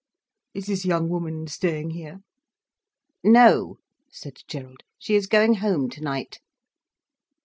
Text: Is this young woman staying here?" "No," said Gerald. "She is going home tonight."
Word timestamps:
Is 0.55 0.65
this 0.65 0.83
young 0.83 1.09
woman 1.09 1.45
staying 1.45 1.91
here?" 1.91 2.21
"No," 3.23 3.77
said 4.09 4.39
Gerald. 4.47 4.81
"She 4.97 5.13
is 5.13 5.27
going 5.27 5.53
home 5.53 5.91
tonight." 5.91 6.39